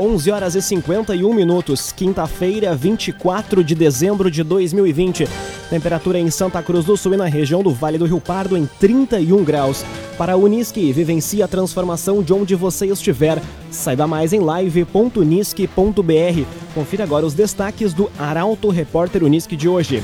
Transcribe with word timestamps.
11 0.00 0.30
horas 0.30 0.54
e 0.54 0.62
51 0.62 1.34
minutos, 1.34 1.92
quinta-feira, 1.92 2.74
24 2.74 3.62
de 3.62 3.74
dezembro 3.74 4.30
de 4.30 4.42
2020. 4.42 5.28
Temperatura 5.68 6.18
em 6.18 6.30
Santa 6.30 6.62
Cruz 6.62 6.86
do 6.86 6.96
Sul 6.96 7.12
e 7.12 7.16
na 7.18 7.26
região 7.26 7.62
do 7.62 7.70
Vale 7.70 7.98
do 7.98 8.06
Rio 8.06 8.18
Pardo 8.18 8.56
em 8.56 8.64
31 8.64 9.44
graus. 9.44 9.84
Para 10.16 10.32
a 10.32 10.36
Unisque, 10.36 10.90
vivencie 10.90 11.42
a 11.42 11.48
transformação 11.48 12.22
de 12.22 12.32
onde 12.32 12.54
você 12.54 12.86
estiver. 12.86 13.42
Saiba 13.70 14.06
mais 14.06 14.32
em 14.32 14.40
live.unisque.br. 14.40 16.44
Confira 16.74 17.04
agora 17.04 17.26
os 17.26 17.34
destaques 17.34 17.92
do 17.92 18.10
Arauto 18.18 18.70
Repórter 18.70 19.22
Unisque 19.22 19.54
de 19.54 19.68
hoje. 19.68 20.02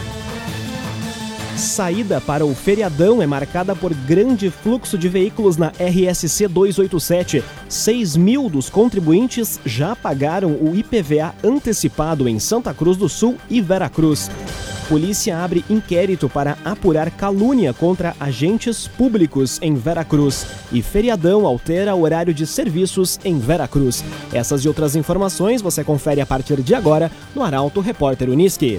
Saída 1.56 2.20
para 2.20 2.44
o 2.44 2.54
feriadão 2.54 3.22
é 3.22 3.26
marcada 3.26 3.74
por 3.74 3.94
grande 3.94 4.50
fluxo 4.50 4.98
de 4.98 5.08
veículos 5.08 5.56
na 5.56 5.68
RSC 5.68 6.46
287. 6.48 7.42
6 7.66 8.16
mil 8.16 8.50
dos 8.50 8.68
contribuintes 8.68 9.58
já 9.64 9.96
pagaram 9.96 10.50
o 10.52 10.76
IPVA 10.76 11.34
antecipado 11.42 12.28
em 12.28 12.38
Santa 12.38 12.74
Cruz 12.74 12.98
do 12.98 13.08
Sul 13.08 13.36
e 13.48 13.62
Veracruz. 13.62 14.30
Polícia 14.86 15.38
abre 15.42 15.64
inquérito 15.70 16.28
para 16.28 16.58
apurar 16.62 17.10
calúnia 17.10 17.72
contra 17.72 18.14
agentes 18.20 18.86
públicos 18.86 19.58
em 19.62 19.74
Veracruz. 19.74 20.46
E 20.70 20.82
feriadão 20.82 21.46
altera 21.46 21.94
o 21.94 22.02
horário 22.02 22.34
de 22.34 22.46
serviços 22.46 23.18
em 23.24 23.38
Veracruz. 23.38 24.04
Essas 24.30 24.62
e 24.62 24.68
outras 24.68 24.94
informações 24.94 25.62
você 25.62 25.82
confere 25.82 26.20
a 26.20 26.26
partir 26.26 26.60
de 26.60 26.74
agora 26.74 27.10
no 27.34 27.42
Arauto 27.42 27.80
Repórter 27.80 28.28
Uniski. 28.28 28.78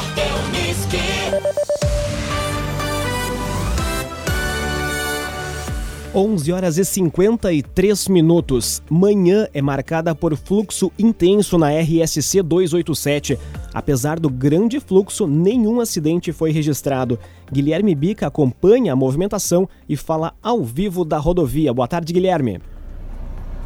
11 6.13 6.51
horas 6.51 6.77
e 6.77 6.83
53 6.83 8.09
minutos. 8.09 8.83
Manhã 8.89 9.47
é 9.53 9.61
marcada 9.61 10.13
por 10.13 10.35
fluxo 10.35 10.91
intenso 10.99 11.57
na 11.57 11.69
RSC 11.71 12.41
287. 12.41 13.39
Apesar 13.73 14.19
do 14.19 14.29
grande 14.29 14.81
fluxo, 14.81 15.25
nenhum 15.25 15.79
acidente 15.79 16.33
foi 16.33 16.51
registrado. 16.51 17.17
Guilherme 17.49 17.95
Bica 17.95 18.27
acompanha 18.27 18.91
a 18.91 18.95
movimentação 18.95 19.69
e 19.87 19.95
fala 19.95 20.33
ao 20.43 20.65
vivo 20.65 21.05
da 21.05 21.17
rodovia. 21.17 21.73
Boa 21.73 21.87
tarde, 21.87 22.11
Guilherme. 22.11 22.59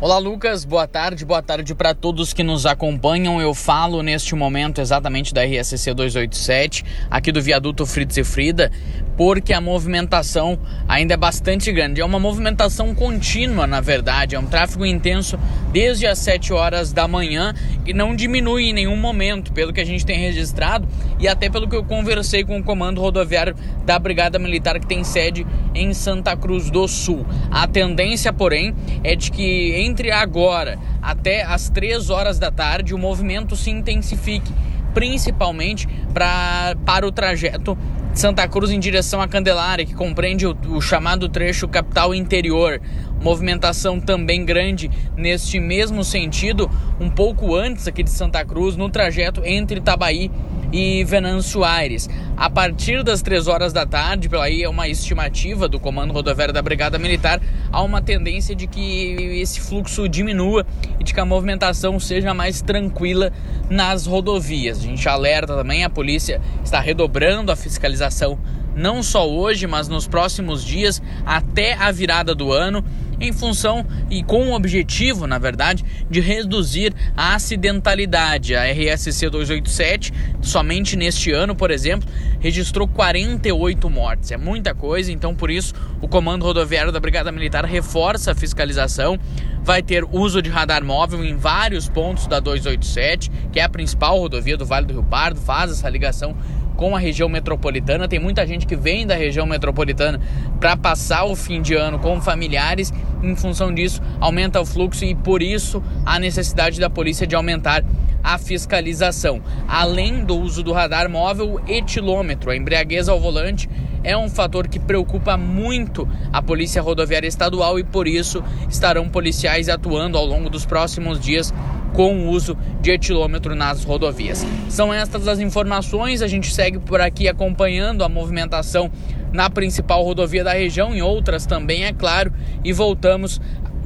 Olá, 0.02 0.18
Lucas. 0.18 0.66
Boa 0.66 0.86
tarde. 0.86 1.24
Boa 1.24 1.42
tarde 1.42 1.74
para 1.74 1.96
todos 1.96 2.34
que 2.34 2.44
nos 2.44 2.66
acompanham. 2.66 3.40
Eu 3.40 3.54
falo 3.54 4.04
neste 4.04 4.36
momento 4.36 4.82
exatamente 4.82 5.34
da 5.34 5.42
RSC 5.42 5.94
287, 5.94 6.84
aqui 7.10 7.32
do 7.32 7.42
viaduto 7.42 7.86
Fritz 7.86 8.18
e 8.18 8.24
Frida, 8.26 8.70
porque 9.16 9.54
a 9.54 9.62
movimentação 9.62 10.60
ainda 10.86 11.14
é 11.14 11.18
bastante 11.18 11.72
grande. 11.72 12.02
É 12.02 12.06
uma 12.06 12.20
movimentação 12.20 12.94
contínua, 12.94 13.66
na 13.66 13.80
verdade. 13.80 14.36
É 14.36 14.40
um 14.40 14.46
tráfego 14.46 14.86
intenso 14.86 15.40
desde 15.76 16.08
as 16.08 16.20
7 16.20 16.54
horas 16.54 16.94
da 16.94 17.06
manhã 17.06 17.54
e 17.86 17.94
não 17.94 18.16
diminui 18.16 18.70
em 18.70 18.74
nenhum 18.74 18.96
momento, 18.96 19.52
pelo 19.52 19.74
que 19.74 19.82
a 19.82 19.86
gente 19.86 20.06
tem 20.06 20.18
registrado 20.18 20.88
e 21.20 21.28
até 21.28 21.50
pelo 21.50 21.68
que 21.68 21.76
eu 21.76 21.84
conversei 21.84 22.46
com 22.46 22.58
o 22.58 22.64
comando 22.64 23.02
rodoviário 23.02 23.54
da 23.86 24.00
Brigada 24.00 24.40
Militar 24.40 24.80
que 24.80 24.88
tem 24.88 25.04
sede 25.04 25.46
em 25.74 25.94
Santa 25.94 26.34
Cruz 26.38 26.70
do 26.70 26.88
Sul. 26.88 27.26
A 27.52 27.68
tendência, 27.68 28.32
porém, 28.32 28.74
é 29.04 29.18
de 29.18 29.30
que 29.30 29.74
entre 29.76 30.12
agora 30.12 30.80
até 31.02 31.44
as 31.44 31.70
3 31.70 32.10
horas 32.10 32.40
da 32.40 32.50
tarde 32.50 32.96
o 32.96 32.98
movimento 32.98 33.54
se 33.58 33.70
intensifique 33.70 34.54
principalmente 34.94 35.90
pra, 36.14 36.74
para 36.86 37.06
o 37.06 37.12
trajeto 37.12 37.78
Santa 38.16 38.48
Cruz 38.48 38.72
em 38.72 38.80
direção 38.80 39.20
à 39.22 39.28
Candelária, 39.28 39.86
que 39.86 39.94
compreende 39.94 40.48
o, 40.48 40.56
o, 40.70 40.82
chamado 40.82 41.28
trecho 41.28 41.68
capital 41.68 42.16
interior. 42.16 42.82
Movimentação 43.22 44.00
também 44.00 44.46
grande 44.46 44.90
neste 45.16 45.60
mesmo 45.60 46.04
sentido, 46.04 46.70
um 47.00 47.10
pouco 47.10 47.56
antes 47.56 47.88
aqui 47.88 48.04
de 48.04 48.12
Santa 48.12 48.44
Cruz, 48.46 48.76
no 48.76 48.90
trajeto 48.90 49.42
entre 49.44 49.80
Itabaí 49.80 50.30
e 50.72 51.04
Venâncio 51.06 51.64
Aires. 51.64 52.10
A 52.36 52.50
partir 52.50 53.04
das 53.04 53.22
3 53.22 53.48
horas 53.48 53.72
da 53.72 53.86
tarde, 53.86 54.28
pela 54.28 54.44
aí 54.44 54.62
é 54.62 54.70
uma 54.70 54.88
estimativa 54.88 55.68
do 55.68 55.80
Comando 55.80 56.14
Rodoviário 56.14 56.54
da 56.54 56.62
Brigada 56.62 57.00
Militar, 57.00 57.42
há 57.72 57.82
uma 57.82 58.02
tendência 58.02 58.54
de 58.54 58.68
que 58.68 59.14
esse 59.40 59.62
fluxo 59.62 60.08
diminua 60.10 60.66
e 61.00 61.04
de 61.04 61.14
que 61.14 61.20
a 61.20 61.26
movimentação 61.26 62.00
seja 62.00 62.34
mais 62.34 62.62
tranquila 62.62 63.32
nas 63.70 64.06
rodovias. 64.06 64.80
A 64.80 64.82
gente 64.82 65.08
alerta 65.08 65.56
também, 65.56 65.84
a 65.84 65.90
polícia 65.90 66.42
está 66.64 66.80
redobrando 66.80 67.52
a 67.52 67.56
fiscalização 67.56 68.38
não 68.76 69.02
só 69.02 69.28
hoje, 69.28 69.66
mas 69.66 69.88
nos 69.88 70.06
próximos 70.06 70.64
dias 70.64 71.02
até 71.26 71.74
a 71.76 71.90
virada 71.92 72.36
do 72.36 72.52
ano 72.52 72.84
em 73.20 73.32
função 73.32 73.86
e 74.10 74.24
com 74.24 74.50
o 74.50 74.54
objetivo, 74.54 75.28
na 75.28 75.38
verdade, 75.38 75.84
de 76.10 76.20
reduzir 76.20 76.94
a 77.16 77.36
acidentalidade. 77.36 78.56
A 78.56 78.64
RSC 78.66 79.30
287, 79.30 80.14
somente 80.42 80.96
neste 80.96 81.32
ano, 81.32 81.56
por 81.56 81.72
exemplo, 81.72 82.08
registrou 82.40 82.88
48 82.88 83.90
mortes. 83.90 84.32
É 84.32 84.38
muita 84.38 84.74
coisa, 84.74 85.12
então 85.12 85.36
por 85.36 85.50
isso 85.50 85.74
o 86.02 86.08
Comando 86.08 86.46
Rodoviário 86.46 86.92
da 86.92 87.00
Brigada 87.00 87.32
Militar 87.32 87.66
reforça 87.66 88.32
a 88.32 88.36
fiscalização. 88.36 89.18
Vai 89.64 89.82
ter 89.82 90.04
uso 90.12 90.44
de 90.44 90.50
radar 90.50 90.84
móvel 90.84 91.26
em 91.26 91.36
vários 91.36 91.90
pontos 91.90 92.28
da 92.28 92.40
287, 92.40 93.32
que 93.52 93.60
é 93.60 93.64
a 93.64 93.70
principal 93.70 94.20
rodovia 94.20 94.56
do 94.56 94.66
Vale 94.66 94.86
do 94.86 94.94
Rio 94.94 95.04
Pardo, 95.04 95.40
faz 95.42 95.72
essa 95.72 95.90
ligação 95.90 96.36
com 96.76 96.96
a 96.96 97.00
região 97.00 97.28
metropolitana. 97.30 98.08
Tem 98.08 98.20
muita 98.20 98.46
gente 98.46 98.66
que 98.66 98.76
vem 98.76 99.06
da 99.08 99.16
região 99.16 99.46
metropolitana 99.46 100.20
para 100.60 100.76
passar 100.78 101.26
o 101.26 101.36
fim 101.36 101.62
de 101.62 101.74
ano 101.74 102.00
com 102.00 102.22
familiares. 102.22 102.94
Em 103.24 103.36
função 103.36 103.74
disso, 103.74 104.02
aumenta 104.20 104.62
o 104.62 104.66
fluxo 104.66 105.04
e 105.06 105.16
por 105.16 105.42
isso 105.42 105.82
a 106.06 106.20
necessidade 106.20 106.80
da 106.80 106.90
polícia 106.90 107.26
de 107.26 107.36
aumentar 107.36 107.84
a 108.24 108.38
fiscalização. 108.40 109.42
Além 109.68 110.26
do 110.26 110.36
uso 110.36 110.64
do 110.64 110.74
radar 110.74 111.10
móvel, 111.10 111.62
etilômetro, 111.68 112.50
a 112.50 112.56
embriaguez 112.56 113.08
ao 113.08 113.20
volante, 113.20 113.70
é 114.06 114.16
um 114.16 114.30
fator 114.30 114.68
que 114.68 114.80
preocupa 114.80 115.36
muito 115.36 116.08
a 116.32 116.42
Polícia 116.42 116.82
Rodoviária 116.82 117.28
Estadual 117.28 117.80
e 117.80 117.84
por 117.84 118.08
isso 118.08 118.42
estarão 118.70 119.10
policiais 119.10 119.68
atuando 119.68 120.16
ao 120.18 120.26
longo 120.26 120.48
dos 120.48 120.66
próximos 120.66 121.20
dias 121.20 121.52
com 121.92 122.16
o 122.16 122.30
uso 122.30 122.56
de 122.82 122.92
etilômetro 122.92 123.56
nas 123.56 123.84
rodovias. 123.84 124.46
São 124.70 124.94
estas 124.94 125.28
as 125.28 125.40
informações, 125.40 126.22
a 126.22 126.28
gente 126.28 126.54
segue 126.54 126.78
por 126.78 127.02
aqui 127.02 127.28
acompanhando 127.28 128.04
a 128.04 128.10
movimentação 128.10 128.92
na 129.34 129.50
principal 129.50 130.04
rodovia 130.04 130.44
da 130.44 130.54
região, 130.54 130.94
em 130.94 131.02
outras 131.02 131.46
também, 131.46 131.86
é 131.86 131.92
claro, 131.92 132.32
e 132.64 132.72
voltamos 132.72 133.42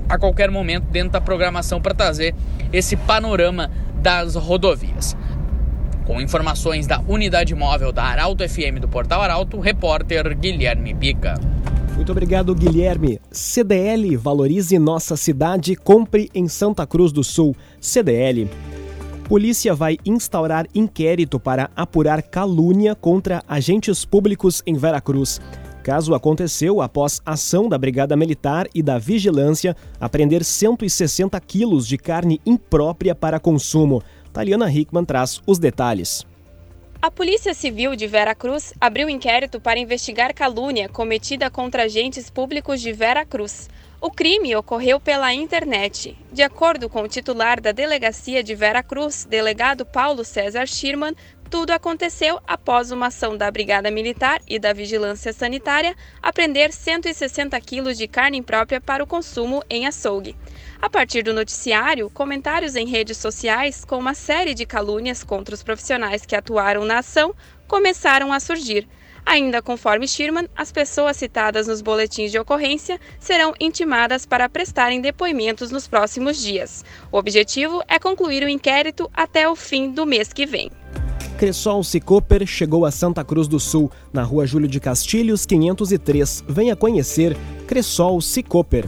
a 0.09 0.18
qualquer 0.18 0.51
momento 0.51 0.86
dentro 0.91 1.12
da 1.12 1.22
programação 1.22 1.80
para 1.80 1.94
trazer 1.94 2.36
esse 2.74 2.97
panorama 2.97 3.72
das 4.01 4.36
rodovias. 4.36 5.16
Com 6.09 6.19
informações 6.19 6.87
da 6.87 6.99
unidade 7.07 7.53
móvel 7.53 7.91
da 7.91 8.03
Arauto 8.03 8.43
FM 8.43 8.81
do 8.81 8.87
Portal 8.87 9.21
Arauto, 9.21 9.59
repórter 9.59 10.35
Guilherme 10.35 10.91
Bica. 10.91 11.35
Muito 11.95 12.11
obrigado, 12.11 12.55
Guilherme. 12.55 13.21
CDL 13.31 14.17
Valorize 14.17 14.79
Nossa 14.79 15.15
Cidade, 15.15 15.75
compre 15.75 16.27
em 16.33 16.47
Santa 16.47 16.87
Cruz 16.87 17.11
do 17.11 17.23
Sul. 17.23 17.55
CDL. 17.79 18.49
Polícia 19.25 19.75
vai 19.75 19.99
instaurar 20.03 20.65
inquérito 20.73 21.39
para 21.39 21.69
apurar 21.75 22.23
calúnia 22.23 22.95
contra 22.95 23.44
agentes 23.47 24.03
públicos 24.03 24.63
em 24.65 24.73
Veracruz. 24.73 25.39
Caso 25.83 26.15
aconteceu 26.15 26.81
após 26.81 27.21
ação 27.23 27.69
da 27.69 27.77
Brigada 27.77 28.15
Militar 28.15 28.67
e 28.73 28.81
da 28.81 28.97
Vigilância 28.97 29.75
apreender 30.00 30.44
160 30.44 31.39
quilos 31.41 31.88
de 31.88 32.00
carne 32.00 32.41
imprópria 32.45 33.13
para 33.13 33.39
consumo. 33.39 34.01
Taliana 34.33 34.71
Hickman 34.71 35.05
traz 35.05 35.41
os 35.45 35.59
detalhes. 35.59 36.25
A 37.01 37.09
Polícia 37.09 37.53
Civil 37.53 37.95
de 37.95 38.07
Vera 38.07 38.35
Cruz 38.35 38.73
abriu 38.79 39.09
inquérito 39.09 39.61
para 39.61 39.79
investigar 39.79 40.33
calúnia 40.33 40.89
cometida 40.89 41.49
contra 41.49 41.83
agentes 41.83 42.29
públicos 42.29 42.81
de 42.81 42.91
Vera 42.91 43.25
Cruz. 43.25 43.69
O 44.01 44.11
crime 44.11 44.53
ocorreu 44.55 44.99
pela 44.99 45.33
internet. 45.33 46.17
De 46.31 46.41
acordo 46.41 46.89
com 46.89 47.03
o 47.03 47.07
titular 47.07 47.61
da 47.61 47.71
delegacia 47.71 48.43
de 48.43 48.53
Vera 48.53 48.83
Cruz, 48.83 49.25
delegado 49.29 49.85
Paulo 49.85 50.25
César 50.25 50.65
Schirman, 50.67 51.15
tudo 51.49 51.71
aconteceu 51.71 52.39
após 52.45 52.91
uma 52.91 53.07
ação 53.07 53.35
da 53.35 53.49
Brigada 53.49 53.89
Militar 53.89 54.39
e 54.47 54.59
da 54.59 54.71
Vigilância 54.71 55.33
Sanitária 55.33 55.95
apreender 56.21 56.71
160 56.71 57.59
quilos 57.61 57.97
de 57.97 58.07
carne 58.07 58.37
imprópria 58.37 58.79
para 58.79 59.03
o 59.03 59.07
consumo 59.07 59.63
em 59.69 59.87
açougue. 59.87 60.35
A 60.81 60.89
partir 60.89 61.23
do 61.23 61.33
noticiário, 61.33 62.09
comentários 62.09 62.75
em 62.75 62.87
redes 62.87 63.17
sociais 63.17 63.83
com 63.83 63.97
uma 63.97 64.13
série 64.13 64.53
de 64.53 64.65
calúnias 64.65 65.25
contra 65.25 65.53
os 65.53 65.61
profissionais 65.61 66.25
que 66.25 66.35
atuaram 66.35 66.85
na 66.85 66.99
ação 66.99 67.35
começaram 67.67 68.31
a 68.31 68.39
surgir. 68.39 68.87
Ainda 69.25 69.61
conforme 69.61 70.07
Schirman, 70.07 70.47
as 70.55 70.71
pessoas 70.71 71.17
citadas 71.17 71.67
nos 71.67 71.81
boletins 71.81 72.31
de 72.31 72.39
ocorrência 72.39 72.97
serão 73.19 73.53
intimadas 73.59 74.25
para 74.25 74.47
prestarem 74.47 75.01
depoimentos 75.01 75.69
nos 75.69 75.85
próximos 75.85 76.41
dias. 76.41 76.85
O 77.11 77.17
objetivo 77.17 77.83
é 77.87 77.99
concluir 77.99 78.41
o 78.43 78.49
inquérito 78.49 79.11
até 79.13 79.49
o 79.49 79.57
fim 79.57 79.91
do 79.91 80.05
mês 80.05 80.31
que 80.31 80.45
vem. 80.45 80.71
Cressol 81.37 81.83
Cicoper 81.83 82.45
chegou 82.45 82.85
a 82.85 82.91
Santa 82.91 83.23
Cruz 83.23 83.47
do 83.47 83.59
Sul, 83.59 83.91
na 84.11 84.23
rua 84.23 84.47
Júlio 84.47 84.67
de 84.67 84.79
Castilhos, 84.79 85.45
503. 85.45 86.45
Venha 86.47 86.75
conhecer 86.75 87.37
Cressol 87.67 88.21
Cicoper. 88.21 88.85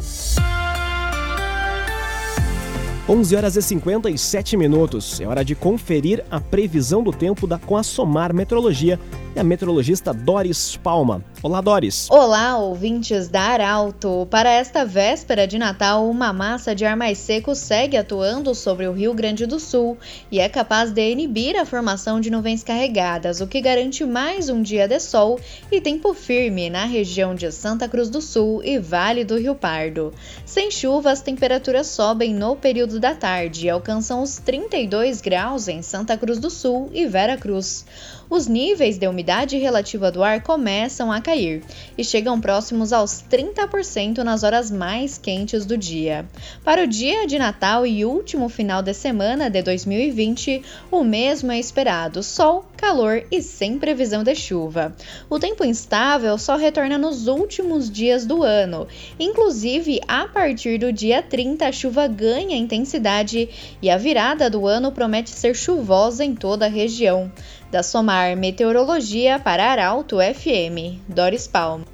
11 3.09 3.35
horas 3.35 3.55
e 3.55 3.61
57 3.61 4.55
minutos. 4.55 5.19
É 5.19 5.27
hora 5.27 5.43
de 5.43 5.55
conferir 5.55 6.23
a 6.29 6.39
previsão 6.39 7.03
do 7.03 7.11
tempo 7.11 7.47
da 7.47 7.57
com 7.57 7.75
a 7.75 7.83
Somar 7.83 8.33
Metrologia 8.33 8.99
e 9.35 9.39
a 9.39 9.43
meteorologista 9.43 10.13
Doris 10.13 10.77
Palma. 10.77 11.23
Olá, 11.41 11.61
Doris. 11.61 12.07
Olá, 12.09 12.57
ouvintes 12.57 13.27
da 13.27 13.41
Arauto. 13.41 14.27
Para 14.29 14.51
esta 14.51 14.85
véspera 14.85 15.47
de 15.47 15.57
Natal, 15.57 16.07
uma 16.09 16.33
massa 16.33 16.75
de 16.75 16.85
ar 16.85 16.95
mais 16.95 17.17
seco 17.17 17.55
segue 17.55 17.97
atuando 17.97 18.53
sobre 18.53 18.87
o 18.87 18.93
Rio 18.93 19.13
Grande 19.13 19.45
do 19.45 19.59
Sul 19.59 19.97
e 20.29 20.39
é 20.39 20.49
capaz 20.49 20.91
de 20.91 21.11
inibir 21.11 21.57
a 21.57 21.65
formação 21.65 22.19
de 22.19 22.29
nuvens 22.29 22.63
carregadas, 22.63 23.41
o 23.41 23.47
que 23.47 23.61
garante 23.61 24.05
mais 24.05 24.49
um 24.49 24.61
dia 24.61 24.87
de 24.87 24.99
sol 24.99 25.39
e 25.71 25.79
tempo 25.79 26.13
firme 26.13 26.69
na 26.69 26.85
região 26.85 27.33
de 27.33 27.51
Santa 27.51 27.87
Cruz 27.87 28.09
do 28.09 28.21
Sul 28.21 28.61
e 28.63 28.77
Vale 28.77 29.23
do 29.23 29.37
Rio 29.37 29.55
Pardo. 29.55 30.13
Sem 30.45 30.69
chuva, 30.69 31.11
as 31.11 31.21
temperaturas 31.21 31.87
sobem 31.87 32.33
no 32.33 32.55
período 32.55 32.99
da 32.99 33.15
tarde 33.15 33.65
e 33.65 33.69
alcançam 33.69 34.21
os 34.21 34.37
32 34.37 35.21
graus 35.21 35.67
em 35.67 35.81
Santa 35.81 36.17
Cruz 36.17 36.37
do 36.37 36.49
Sul 36.49 36.89
e 36.93 37.07
Vera 37.07 37.37
Cruz 37.37 37.85
os 38.31 38.47
níveis 38.47 38.97
de 38.97 39.05
umidade 39.09 39.57
relativa 39.57 40.09
do 40.09 40.23
ar 40.23 40.41
começam 40.41 41.11
a 41.11 41.19
cair 41.19 41.61
e 41.97 42.03
chegam 42.03 42.39
próximos 42.39 42.93
aos 42.93 43.21
30% 43.29 44.19
nas 44.19 44.43
horas 44.43 44.71
mais 44.71 45.17
quentes 45.17 45.65
do 45.65 45.77
dia. 45.77 46.25
Para 46.63 46.85
o 46.85 46.87
dia 46.87 47.27
de 47.27 47.37
Natal 47.37 47.85
e 47.85 48.05
último 48.05 48.47
final 48.47 48.81
de 48.81 48.93
semana 48.93 49.49
de 49.49 49.61
2020, 49.61 50.61
o 50.89 51.03
mesmo 51.03 51.51
é 51.51 51.59
esperado: 51.59 52.23
sol, 52.23 52.63
calor 52.77 53.21
e 53.29 53.41
sem 53.41 53.77
previsão 53.77 54.23
de 54.23 54.33
chuva. 54.33 54.95
O 55.29 55.37
tempo 55.37 55.65
instável 55.65 56.37
só 56.37 56.55
retorna 56.55 56.97
nos 56.97 57.27
últimos 57.27 57.91
dias 57.91 58.25
do 58.25 58.43
ano. 58.43 58.87
Inclusive, 59.19 59.99
a 60.07 60.25
partir 60.25 60.77
do 60.77 60.93
dia 60.93 61.21
30, 61.21 61.67
a 61.67 61.71
chuva 61.73 62.07
ganha 62.07 62.55
intensidade 62.55 63.49
e 63.81 63.89
a 63.89 63.97
virada 63.97 64.49
do 64.49 64.65
ano 64.65 64.93
promete 64.93 65.31
ser 65.31 65.53
chuvosa 65.53 66.23
em 66.23 66.33
toda 66.33 66.67
a 66.67 66.69
região. 66.69 67.29
Da 67.71 67.81
Somar 67.81 68.35
Meteorologia 68.35 69.39
para 69.39 69.71
Arauto 69.71 70.17
FM, 70.17 70.99
Doris 71.07 71.47
Palma. 71.47 71.85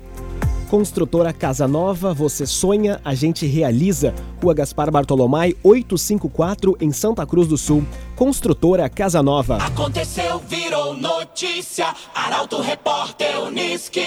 Construtora 0.71 1.31
Casa 1.31 1.67
Nova, 1.67 2.15
você 2.15 2.47
sonha, 2.47 2.99
a 3.05 3.13
gente 3.13 3.45
realiza. 3.45 4.11
Rua 4.41 4.55
Gaspar 4.55 4.89
Bartolomai, 4.89 5.55
854, 5.63 6.75
em 6.81 6.91
Santa 6.91 7.25
Cruz 7.27 7.47
do 7.47 7.57
Sul. 7.57 7.85
Construtora 8.15 8.89
Casa 8.89 9.21
Nova. 9.21 9.57
Aconteceu, 9.57 10.39
virou 10.39 10.97
notícia. 10.97 11.93
Arauto 12.13 12.59
Repórter 12.59 13.39
Uniski. 13.43 14.01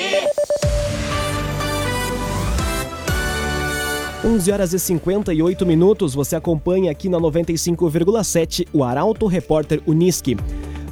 11 4.22 4.52
horas 4.52 4.72
e 4.74 4.78
58 4.78 5.64
minutos, 5.64 6.14
você 6.14 6.36
acompanha 6.36 6.90
aqui 6.90 7.08
na 7.08 7.18
95,7 7.18 8.66
o 8.70 8.84
Arauto 8.84 9.26
Repórter 9.26 9.80
Uniski. 9.86 10.36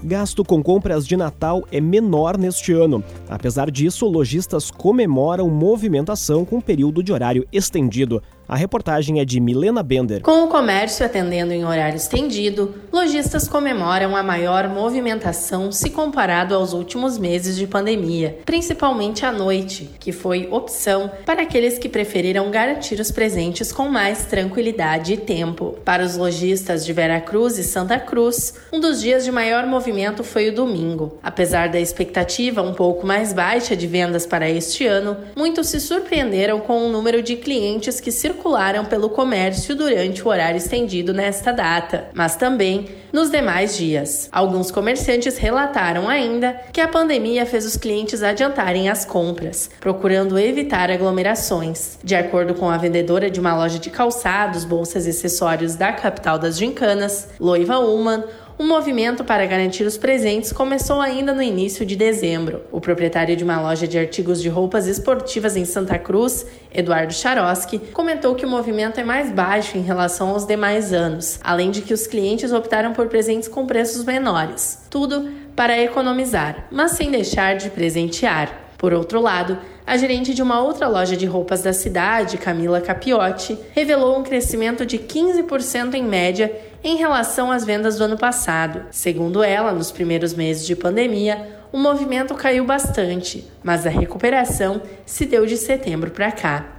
Gasto 0.03 0.45
com 0.45 0.63
compras 0.63 1.07
de 1.07 1.17
Natal 1.17 1.65
é 1.73 1.81
menor 1.81 2.39
neste 2.39 2.73
ano. 2.73 3.03
Apesar 3.29 3.71
disso, 3.71 4.07
lojistas 4.07 4.71
comemoram 4.71 5.51
movimentação 5.51 6.45
com 6.45 6.61
período 6.61 7.03
de 7.03 7.13
horário 7.13 7.47
estendido. 7.53 8.23
A 8.49 8.57
reportagem 8.57 9.21
é 9.21 9.27
de 9.27 9.39
Milena 9.41 9.83
Bender. 9.83 10.23
Com 10.23 10.45
o 10.45 10.49
comércio 10.49 11.05
atendendo 11.05 11.53
em 11.53 11.67
horário 11.67 11.99
estendido, 11.99 12.75
lojistas 12.91 13.47
comemoram 13.47 14.17
a 14.17 14.23
maior 14.23 14.71
movimentação 14.71 15.71
se 15.71 15.91
comparado 15.91 16.55
aos 16.55 16.73
últimos 16.73 17.19
meses 17.19 17.57
de 17.57 17.67
pandemia, 17.67 18.39
principalmente 18.47 19.27
à 19.27 19.31
noite, 19.31 19.91
que 20.01 20.13
foi 20.13 20.49
opção 20.51 21.11
para 21.27 21.43
aqueles 21.43 21.77
que 21.77 21.91
preferiram 21.91 22.51
garantir 22.51 22.99
os 22.99 23.11
presentes 23.11 23.71
com 23.71 23.87
mais 23.87 24.25
tranquilidade 24.25 25.13
e 25.13 25.17
tempo. 25.19 25.77
Para 25.85 26.03
os 26.03 26.17
lojistas 26.17 26.87
de 26.87 26.93
Veracruz 26.95 27.59
e 27.59 27.63
Santa 27.63 28.01
Cruz, 28.01 28.55
um 28.73 28.81
dos 28.81 29.03
dias 29.03 29.27
de 29.27 29.31
maior 29.31 29.67
movimento 29.67 30.25
foi 30.25 30.49
o 30.49 30.55
domingo. 30.55 31.19
Apesar 31.23 31.69
da 31.69 31.79
expectativa 31.79 32.63
um 32.63 32.73
pouco 32.73 33.07
mais 33.07 33.35
baixa 33.35 33.77
de 33.77 33.87
vendas 33.87 34.25
para 34.25 34.49
este 34.49 34.87
ano, 34.87 35.19
muitos 35.37 35.67
se 35.69 35.79
surpreenderam 35.79 36.61
com 36.61 36.87
o 36.87 36.89
número 36.89 37.23
de 37.23 37.37
clientes 37.37 38.01
que 38.01 38.11
circularam 38.11 38.38
circularam 38.39 38.85
pelo 38.85 39.11
comércio 39.11 39.75
durante 39.75 40.23
o 40.23 40.29
horário 40.29 40.57
estendido 40.57 41.13
nesta 41.13 41.53
data, 41.53 42.09
mas 42.15 42.37
também 42.37 42.89
nos 43.13 43.31
demais 43.31 43.77
dias. 43.77 44.29
Alguns 44.31 44.71
comerciantes 44.71 45.37
relataram 45.37 46.09
ainda 46.09 46.53
que 46.73 46.81
a 46.81 46.87
pandemia 46.87 47.45
fez 47.45 47.67
os 47.67 47.77
clientes 47.77 48.23
adiantarem 48.23 48.89
as 48.89 49.05
compras, 49.05 49.71
procurando 49.81 50.39
evitar 50.39 50.89
aglomerações. 50.89 51.99
De 52.05 52.15
acordo 52.15 52.55
com 52.55 52.71
a 52.71 52.77
vendedora 52.77 53.29
de 53.29 53.41
uma 53.41 53.57
loja 53.57 53.79
de 53.79 53.91
calçados, 53.91 54.65
bolsas 54.65 55.07
e 55.07 55.11
acessórios 55.11 55.75
da 55.75 55.93
capital 55.93 56.39
das 56.39 56.57
gincanas, 56.57 57.29
Loiva 57.41 57.81
Uman, 57.81 58.23
o 58.59 58.65
movimento 58.65 59.23
para 59.23 59.47
garantir 59.47 59.85
os 59.85 59.97
presentes 59.97 60.53
começou 60.53 61.01
ainda 61.01 61.33
no 61.33 61.41
início 61.41 61.87
de 61.87 61.95
dezembro. 61.95 62.63
O 62.73 62.81
proprietário 62.81 63.37
de 63.37 63.45
uma 63.45 63.61
loja 63.61 63.87
de 63.87 63.97
artigos 63.97 64.43
de 64.43 64.49
roupas 64.49 64.89
esportivas 64.89 65.57
em 65.57 65.65
Santa 65.65 65.97
Cruz, 65.97 66.45
Eduardo 66.75 67.13
Charoski, 67.15 67.79
comentou 67.79 68.35
que 68.35 68.45
o 68.45 68.51
movimento 68.51 68.99
é 68.99 69.05
mais 69.05 69.31
baixo 69.31 69.79
em 69.79 69.83
relação 69.83 70.31
aos 70.31 70.45
demais 70.45 70.93
anos, 70.93 71.39
além 71.45 71.71
de 71.71 71.83
que 71.83 71.95
os 71.95 72.09
clientes 72.09 72.53
optaram 72.53 72.93
por 72.93 73.07
presentes 73.07 73.49
com 73.49 73.65
preços 73.65 74.05
menores. 74.05 74.87
Tudo 74.91 75.31
para 75.55 75.79
economizar, 75.81 76.67
mas 76.73 76.93
sem 76.93 77.13
deixar 77.13 77.57
de 77.57 77.71
presentear. 77.71 78.67
Por 78.77 78.93
outro 78.93 79.21
lado, 79.21 79.59
a 79.85 79.97
gerente 79.97 80.33
de 80.33 80.41
uma 80.41 80.61
outra 80.61 80.87
loja 80.87 81.17
de 81.17 81.27
roupas 81.27 81.63
da 81.63 81.73
cidade, 81.73 82.39
Camila 82.39 82.81
Capiotti, 82.81 83.59
revelou 83.73 84.19
um 84.19 84.23
crescimento 84.23 84.87
de 84.87 84.99
15% 84.99 85.95
em 85.95 86.05
média 86.05 86.53
em 86.83 86.97
relação 86.97 87.51
às 87.51 87.65
vendas 87.65 87.99
do 87.99 88.05
ano 88.05 88.17
passado. 88.17 88.83
Segundo 88.91 89.43
ela, 89.43 89.73
nos 89.73 89.91
primeiros 89.91 90.35
meses 90.35 90.67
de 90.67 90.77
pandemia, 90.77 91.59
o 91.73 91.79
movimento 91.79 92.35
caiu 92.35 92.65
bastante, 92.65 93.47
mas 93.63 93.87
a 93.87 93.91
recuperação 93.91 94.81
se 95.05 95.27
deu 95.27 95.45
de 95.45 95.57
setembro 95.57 96.11
para 96.11 96.33
cá. 96.33 96.79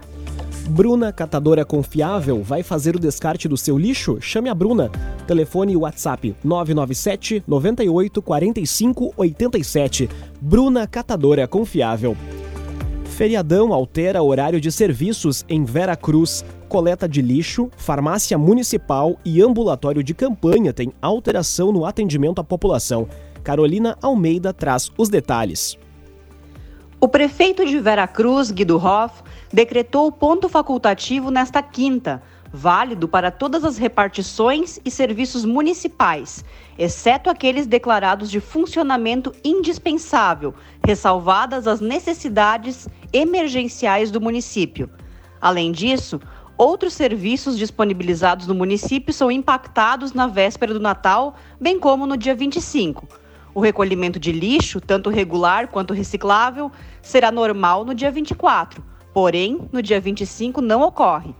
Bruna 0.69 1.11
Catadora 1.11 1.65
Confiável 1.65 2.43
vai 2.43 2.61
fazer 2.61 2.95
o 2.95 2.99
descarte 2.99 3.47
do 3.47 3.57
seu 3.57 3.77
lixo? 3.77 4.19
Chame 4.21 4.49
a 4.49 4.53
Bruna. 4.53 4.91
Telefone 5.25 5.75
WhatsApp 5.75 6.35
997 6.43 7.43
98 7.47 8.21
45 8.21 9.13
87. 9.17 10.09
Bruna 10.39 10.85
Catadora 10.85 11.47
Confiável. 11.47 12.15
Feriadão 13.19 13.73
altera 13.73 14.23
horário 14.23 14.61
de 14.61 14.71
serviços 14.71 15.43
em 15.49 15.65
Vera 15.65 15.93
Cruz. 15.93 16.45
Coleta 16.69 17.05
de 17.05 17.21
lixo, 17.21 17.69
farmácia 17.75 18.37
municipal 18.37 19.19
e 19.25 19.41
ambulatório 19.41 20.01
de 20.01 20.13
campanha 20.13 20.71
tem 20.71 20.93
alteração 21.01 21.69
no 21.73 21.83
atendimento 21.83 22.39
à 22.39 22.45
população. 22.45 23.09
Carolina 23.43 23.97
Almeida 24.01 24.53
traz 24.53 24.89
os 24.97 25.09
detalhes. 25.09 25.77
O 26.97 27.09
prefeito 27.09 27.65
de 27.65 27.77
Vera 27.77 28.07
Cruz, 28.07 28.51
Guido 28.51 28.77
Hoff, 28.77 29.21
decretou 29.51 30.09
ponto 30.13 30.47
facultativo 30.47 31.29
nesta 31.29 31.61
quinta, 31.61 32.23
válido 32.51 33.07
para 33.07 33.31
todas 33.31 33.63
as 33.63 33.77
repartições 33.77 34.79
e 34.83 34.91
serviços 34.91 35.45
municipais, 35.45 36.43
exceto 36.77 37.29
aqueles 37.29 37.67
declarados 37.67 38.29
de 38.29 38.39
funcionamento 38.39 39.33
indispensável, 39.43 40.53
ressalvadas 40.85 41.67
as 41.67 41.79
necessidades 41.79 42.87
emergenciais 43.13 44.11
do 44.11 44.19
município. 44.19 44.89
Além 45.39 45.71
disso, 45.71 46.19
outros 46.57 46.93
serviços 46.93 47.57
disponibilizados 47.57 48.47
no 48.47 48.55
município 48.55 49.13
são 49.13 49.31
impactados 49.31 50.13
na 50.13 50.27
véspera 50.27 50.73
do 50.73 50.79
Natal, 50.79 51.35
bem 51.59 51.79
como 51.79 52.05
no 52.05 52.17
dia 52.17 52.35
25. 52.35 53.07
O 53.53 53.59
recolhimento 53.59 54.19
de 54.19 54.31
lixo, 54.31 54.79
tanto 54.79 55.09
regular 55.09 55.67
quanto 55.67 55.93
reciclável, 55.93 56.71
será 57.01 57.31
normal 57.31 57.83
no 57.83 57.95
dia 57.95 58.11
24 58.11 58.89
Porém, 59.13 59.67
no 59.71 59.81
dia 59.81 59.99
25 59.99 60.61
não 60.61 60.81
ocorre. 60.81 61.35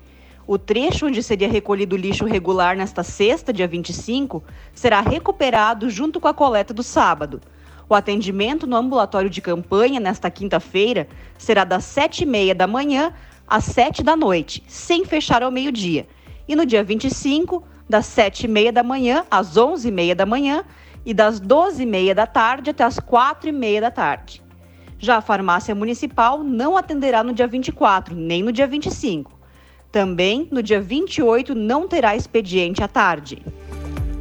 O 0.52 0.58
trecho 0.58 1.06
onde 1.06 1.22
seria 1.22 1.48
recolhido 1.48 1.96
o 1.96 2.00
lixo 2.00 2.26
regular 2.26 2.76
nesta 2.76 3.04
sexta, 3.04 3.54
dia 3.54 3.68
25, 3.68 4.44
será 4.74 5.00
recuperado 5.00 5.92
junto 5.92 6.20
com 6.20 6.28
a 6.28 6.34
coleta 6.34 6.74
do 6.74 6.82
sábado. 6.82 7.40
O 7.88 7.94
atendimento 7.94 8.66
no 8.66 8.76
ambulatório 8.76 9.30
de 9.30 9.42
campanha 9.42 10.00
nesta 10.00 10.32
quinta-feira 10.32 11.08
será 11.38 11.64
das 11.64 11.84
7h30 11.84 12.56
da 12.56 12.66
manhã 12.66 13.14
às 13.48 13.66
7 13.66 14.02
da 14.02 14.16
noite, 14.16 14.64
sem 14.68 15.06
fechar 15.06 15.44
ao 15.44 15.52
meio-dia. 15.52 16.08
E 16.48 16.56
no 16.56 16.66
dia 16.66 16.84
25, 16.84 17.64
das 17.88 18.08
7h30 18.08 18.72
da 18.72 18.82
manhã 18.82 19.28
às 19.30 19.56
11h30 19.56 20.16
da 20.16 20.26
manhã 20.26 20.64
e 21.06 21.14
das 21.14 21.40
12h30 21.40 22.16
da 22.16 22.26
tarde 22.26 22.72
até 22.72 22.84
as 22.84 23.00
4h30 23.00 23.82
da 23.82 23.92
tarde. 23.92 24.42
Já 24.98 25.18
a 25.18 25.22
farmácia 25.22 25.76
municipal 25.76 26.44
não 26.44 26.76
atenderá 26.76 27.24
no 27.24 27.34
dia 27.34 27.46
24, 27.46 28.16
nem 28.16 28.42
no 28.42 28.52
dia 28.52 28.66
25. 28.66 29.38
Também 29.92 30.48
no 30.52 30.62
dia 30.62 30.80
28 30.80 31.56
não 31.56 31.88
terá 31.88 32.16
expediente 32.16 32.84
à 32.84 32.88
tarde. 32.88 33.42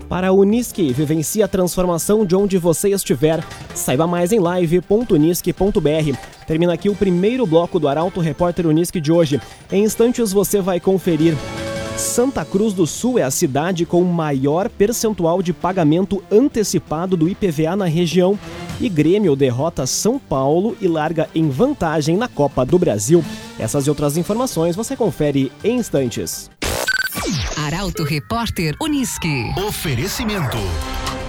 Para 0.08 0.28
a 0.28 0.32
Unisque, 0.32 0.90
vivencie 0.90 1.42
a 1.42 1.48
transformação 1.48 2.24
de 2.24 2.34
onde 2.34 2.56
você 2.56 2.88
estiver. 2.88 3.44
Saiba 3.74 4.06
mais 4.06 4.32
em 4.32 4.38
live.unisque.br. 4.38 6.18
Termina 6.46 6.72
aqui 6.72 6.88
o 6.88 6.94
primeiro 6.94 7.46
bloco 7.46 7.78
do 7.78 7.86
Arauto 7.86 8.18
Repórter 8.18 8.66
Unisque 8.66 9.02
de 9.02 9.12
hoje. 9.12 9.38
Em 9.70 9.84
instantes 9.84 10.32
você 10.32 10.62
vai 10.62 10.80
conferir. 10.80 11.34
Santa 11.98 12.42
Cruz 12.42 12.72
do 12.72 12.86
Sul 12.86 13.18
é 13.18 13.22
a 13.22 13.30
cidade 13.30 13.84
com 13.84 14.02
maior 14.04 14.70
percentual 14.70 15.42
de 15.42 15.52
pagamento 15.52 16.22
antecipado 16.30 17.14
do 17.14 17.28
IPVA 17.28 17.76
na 17.76 17.84
região. 17.84 18.38
E 18.80 18.88
Grêmio 18.88 19.36
derrota 19.36 19.84
São 19.84 20.18
Paulo 20.18 20.74
e 20.80 20.88
larga 20.88 21.28
em 21.34 21.50
vantagem 21.50 22.16
na 22.16 22.28
Copa 22.28 22.64
do 22.64 22.78
Brasil. 22.78 23.22
Essas 23.58 23.86
e 23.86 23.90
outras 23.90 24.16
informações 24.16 24.76
você 24.76 24.96
confere 24.96 25.50
em 25.64 25.78
instantes. 25.78 26.50
Arauto 27.56 28.04
Repórter 28.04 28.76
Unisque. 28.80 29.44
Oferecimento. 29.66 30.56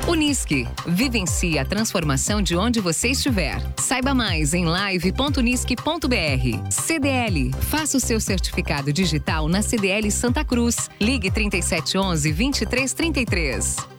Unisque. 0.08 0.68
Vivencie 0.88 1.60
a 1.60 1.66
transformação 1.66 2.42
de 2.42 2.56
onde 2.56 2.80
você 2.80 3.10
estiver. 3.10 3.62
Saiba 3.78 4.14
mais 4.14 4.54
em 4.54 4.66
live.unisque.br. 4.66 6.72
CDL. 6.72 7.52
Faça 7.62 7.98
o 7.98 8.00
seu 8.00 8.20
certificado 8.20 8.94
digital 8.94 9.48
na 9.48 9.62
CDL 9.62 10.10
Santa 10.10 10.44
Cruz. 10.46 10.90
Ligue 11.00 11.30
3711 11.30 12.32
2333. 12.32 13.99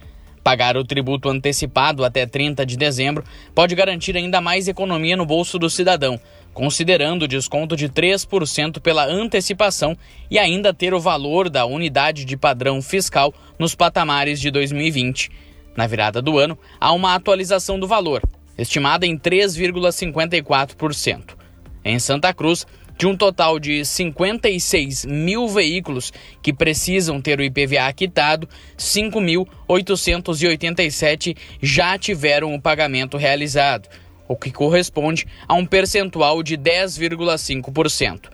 Pagar 0.44 0.76
o 0.76 0.84
tributo 0.84 1.28
antecipado 1.30 2.04
até 2.04 2.26
30 2.26 2.66
de 2.66 2.76
dezembro 2.76 3.24
pode 3.54 3.74
garantir 3.74 4.14
ainda 4.14 4.42
mais 4.42 4.68
economia 4.68 5.16
no 5.16 5.24
bolso 5.24 5.58
do 5.58 5.70
cidadão, 5.70 6.20
considerando 6.52 7.22
o 7.22 7.28
desconto 7.28 7.74
de 7.74 7.88
3% 7.88 8.78
pela 8.78 9.06
antecipação 9.06 9.96
e 10.30 10.38
ainda 10.38 10.74
ter 10.74 10.92
o 10.92 11.00
valor 11.00 11.48
da 11.48 11.64
unidade 11.64 12.26
de 12.26 12.36
padrão 12.36 12.82
fiscal 12.82 13.32
nos 13.58 13.74
patamares 13.74 14.38
de 14.38 14.50
2020. 14.50 15.30
Na 15.74 15.86
virada 15.86 16.20
do 16.20 16.38
ano, 16.38 16.58
há 16.78 16.92
uma 16.92 17.14
atualização 17.14 17.80
do 17.80 17.88
valor, 17.88 18.22
estimada 18.58 19.06
em 19.06 19.18
3,54%. 19.18 21.36
Em 21.82 21.98
Santa 21.98 22.34
Cruz, 22.34 22.66
de 22.96 23.06
um 23.06 23.14
total 23.16 23.58
de 23.58 23.84
56 23.84 25.04
mil 25.04 25.48
veículos 25.48 26.12
que 26.42 26.52
precisam 26.52 27.20
ter 27.20 27.40
o 27.40 27.42
IPVA 27.42 27.92
quitado, 27.92 28.48
5.887 28.78 31.36
já 31.60 31.98
tiveram 31.98 32.54
o 32.54 32.60
pagamento 32.60 33.16
realizado, 33.16 33.88
o 34.28 34.36
que 34.36 34.50
corresponde 34.50 35.26
a 35.48 35.54
um 35.54 35.64
percentual 35.66 36.42
de 36.42 36.56
10,5%. 36.56 38.28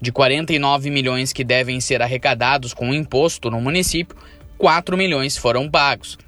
De 0.00 0.10
49 0.12 0.90
milhões 0.90 1.32
que 1.32 1.42
devem 1.42 1.80
ser 1.80 2.02
arrecadados 2.02 2.74
com 2.74 2.90
o 2.90 2.94
imposto 2.94 3.50
no 3.50 3.60
município, 3.60 4.16
4 4.58 4.96
milhões 4.96 5.36
foram 5.36 5.70
pagos. 5.70 6.18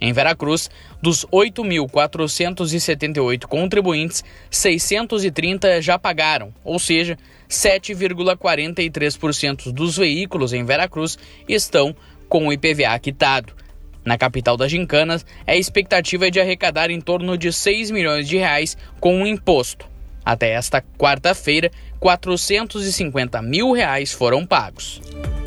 Em 0.00 0.12
Veracruz, 0.12 0.68
dos 1.00 1.24
8.478 1.26 3.46
contribuintes, 3.46 4.24
630 4.50 5.80
já 5.80 5.96
pagaram, 5.98 6.52
ou 6.62 6.78
seja, 6.78 7.16
7,43% 7.48 9.72
dos 9.72 9.96
veículos 9.96 10.52
em 10.52 10.62
Veracruz 10.64 11.16
estão 11.48 11.96
com 12.28 12.46
o 12.46 12.52
IPVA 12.52 12.98
quitado. 12.98 13.54
Na 14.04 14.18
capital 14.18 14.56
das 14.56 14.70
Gincanas, 14.70 15.26
a 15.46 15.56
expectativa 15.56 16.26
é 16.28 16.30
de 16.30 16.40
arrecadar 16.40 16.90
em 16.90 17.00
torno 17.00 17.36
de 17.36 17.52
6 17.52 17.90
milhões 17.90 18.28
de 18.28 18.36
reais 18.36 18.76
com 19.00 19.20
o 19.22 19.26
imposto. 19.26 19.88
Até 20.24 20.52
esta 20.52 20.80
quarta-feira, 20.96 21.72
450 21.98 23.42
mil 23.42 23.72
reais 23.72 24.12
foram 24.12 24.46
pagos. 24.46 25.02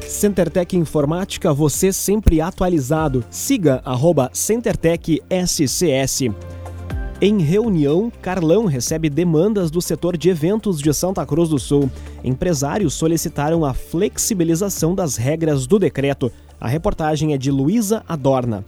CenterTech 0.10 0.75
Informática, 0.75 1.54
você 1.54 1.94
sempre 1.94 2.42
atualizado. 2.42 3.24
Siga 3.30 3.80
arroba 3.86 4.32
CenterTech 4.34 5.22
SCS. 5.30 6.32
Em 7.22 7.39
reunião, 7.39 8.12
Carlão 8.20 8.66
recebe 8.66 9.08
demandas 9.08 9.70
do 9.70 9.80
setor 9.80 10.18
de 10.18 10.30
eventos 10.30 10.82
de 10.82 10.92
Santa 10.94 11.24
Cruz 11.28 11.50
do 11.50 11.60
Sul. 11.60 11.92
Empresários 12.24 12.96
solicitaram 12.96 13.63
a 13.63 13.74
flexibilização 13.74 14.96
das 14.96 15.16
regras 15.16 15.68
do 15.68 15.78
decreto. 15.78 16.32
A 16.60 16.68
reportagem 16.68 17.34
é 17.34 17.38
de 17.38 17.51
Luísa 17.51 18.04
Adorna. 18.08 18.66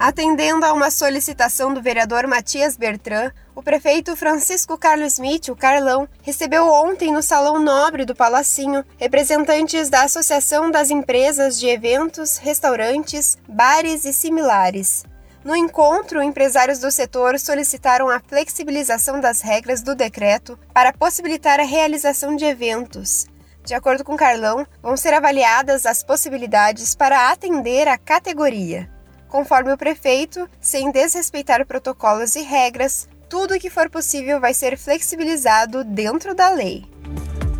Atendendo 0.00 0.64
a 0.64 0.72
uma 0.72 0.90
solicitação 0.90 1.74
do 1.74 1.82
vereador 1.82 2.26
Matias 2.26 2.74
Bertrand, 2.74 3.34
o 3.54 3.62
prefeito 3.62 4.16
Francisco 4.16 4.78
Carlos 4.78 5.12
Smith, 5.12 5.50
o 5.50 5.54
Carlão, 5.54 6.08
recebeu 6.22 6.66
ontem 6.72 7.12
no 7.12 7.22
Salão 7.22 7.58
Nobre 7.58 8.06
do 8.06 8.14
Palacinho 8.14 8.82
representantes 8.96 9.90
da 9.90 10.04
Associação 10.04 10.70
das 10.70 10.88
Empresas 10.88 11.60
de 11.60 11.68
Eventos, 11.68 12.38
Restaurantes, 12.38 13.36
Bares 13.46 14.06
e 14.06 14.12
similares. 14.14 15.04
No 15.44 15.54
encontro, 15.54 16.22
empresários 16.22 16.78
do 16.78 16.90
setor 16.90 17.38
solicitaram 17.38 18.08
a 18.08 18.20
flexibilização 18.20 19.20
das 19.20 19.42
regras 19.42 19.82
do 19.82 19.94
decreto 19.94 20.58
para 20.72 20.94
possibilitar 20.94 21.60
a 21.60 21.64
realização 21.64 22.34
de 22.34 22.46
eventos. 22.46 23.26
De 23.66 23.74
acordo 23.74 24.02
com 24.02 24.16
Carlão, 24.16 24.66
vão 24.82 24.96
ser 24.96 25.12
avaliadas 25.12 25.84
as 25.84 26.02
possibilidades 26.02 26.94
para 26.94 27.30
atender 27.30 27.86
a 27.86 27.98
categoria. 27.98 28.88
Conforme 29.30 29.72
o 29.72 29.78
prefeito, 29.78 30.48
sem 30.60 30.90
desrespeitar 30.90 31.64
protocolos 31.64 32.34
e 32.34 32.42
regras, 32.42 33.08
tudo 33.28 33.54
o 33.54 33.60
que 33.60 33.70
for 33.70 33.88
possível 33.88 34.40
vai 34.40 34.52
ser 34.52 34.76
flexibilizado 34.76 35.84
dentro 35.84 36.34
da 36.34 36.50
lei. 36.50 36.84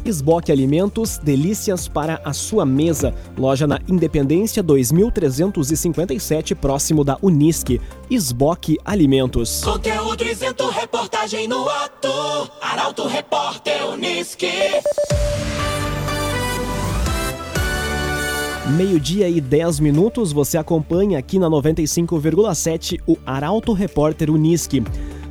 Esboque 0.04 0.50
Alimentos, 0.50 1.18
delícias 1.18 1.86
para 1.86 2.20
a 2.24 2.32
sua 2.32 2.66
mesa. 2.66 3.14
Loja 3.38 3.68
na 3.68 3.78
Independência 3.86 4.62
2357, 4.64 6.56
próximo 6.56 7.04
da 7.04 7.16
Unisque. 7.22 7.80
Esboque 8.10 8.76
Alimentos. 8.84 9.62
Conteúdo 9.62 10.24
isento, 10.24 10.68
reportagem 10.70 11.46
no 11.46 11.68
ato. 11.68 12.10
Arauto 12.60 13.06
Repórter 13.06 13.86
Unisque. 13.86 14.50
Meio-dia 18.80 19.28
e 19.28 19.42
10 19.42 19.78
minutos, 19.78 20.32
você 20.32 20.56
acompanha 20.56 21.18
aqui 21.18 21.38
na 21.38 21.50
95,7 21.50 22.98
o 23.06 23.14
Arauto 23.26 23.74
Repórter 23.74 24.30
Unisque. 24.30 24.82